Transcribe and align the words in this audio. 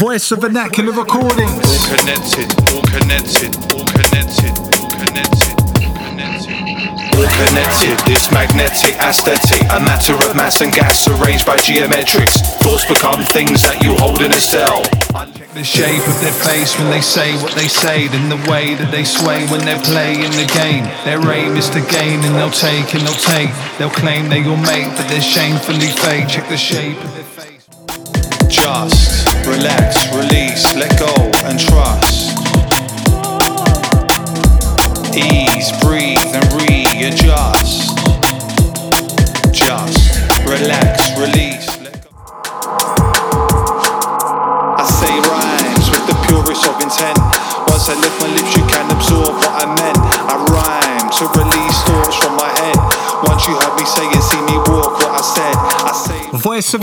Voice 0.00 0.32
of 0.32 0.40
Vernacular 0.40 0.90
Recordings. 0.90 1.54
All 1.54 1.94
connected, 1.94 2.50
all 2.74 2.82
connected, 2.82 3.54
all 3.70 3.86
connected, 3.86 4.50
all 4.74 4.90
connected, 4.90 5.54
all 5.54 5.94
connected. 5.94 6.50
All 7.14 7.30
connected, 7.30 7.94
this 8.02 8.26
magnetic 8.34 8.98
aesthetic, 8.98 9.62
a 9.70 9.78
matter 9.78 10.18
of 10.18 10.34
mass 10.34 10.60
and 10.62 10.72
gas 10.74 11.06
arranged 11.06 11.46
by 11.46 11.54
geometrics. 11.62 12.42
Thoughts 12.58 12.84
become 12.90 13.22
things 13.22 13.62
that 13.62 13.84
you 13.86 13.94
hold 13.94 14.20
in 14.20 14.32
a 14.32 14.40
cell. 14.42 14.82
The 15.54 15.62
shape 15.62 16.02
of 16.10 16.18
their 16.20 16.34
face 16.42 16.76
when 16.76 16.90
they 16.90 17.00
say 17.00 17.38
what 17.38 17.54
they 17.54 17.68
say, 17.68 18.08
then 18.08 18.28
the 18.28 18.50
way 18.50 18.74
that 18.74 18.90
they 18.90 19.04
sway 19.04 19.46
when 19.46 19.64
they're 19.64 19.78
playing 19.86 20.26
the 20.34 20.50
game. 20.58 20.90
Their 21.06 21.22
aim 21.30 21.54
is 21.54 21.70
to 21.70 21.78
gain, 21.86 22.18
and 22.26 22.34
they'll 22.34 22.50
take 22.50 22.92
and 22.98 23.06
they'll 23.06 23.24
take. 23.30 23.54
They'll 23.78 23.94
claim 23.94 24.28
they 24.28 24.42
will 24.42 24.58
make, 24.58 24.90
but 24.98 25.06
they're 25.06 25.22
shamefully 25.22 25.94
fake. 26.02 26.26
Check 26.26 26.48
the 26.48 26.58
shape 26.58 26.98
of 26.98 27.14
their 27.14 27.22
face. 27.22 27.53
Just 28.48 29.26
relax, 29.46 30.06
release, 30.14 30.74
let 30.74 30.98
go 30.98 31.12
and 31.44 31.58
trust. 31.58 32.32
Ease, 35.14 35.70
breathe 35.82 36.32
and 36.34 36.46
readjust. 36.54 37.96
Just 39.52 40.20
relax, 40.46 41.10
release. 41.18 41.68
I 44.76 44.84
say 44.84 45.14
rhymes 45.30 45.90
with 45.90 46.06
the 46.06 46.16
purest 46.26 46.66
of 46.66 46.80
intent. 46.80 47.18
Once 47.68 47.88
I 47.88 47.94
lift 48.00 48.20
my 48.20 48.28
lips, 48.28 48.56
you 48.56 48.64
can 48.66 48.93
Once 56.44 56.74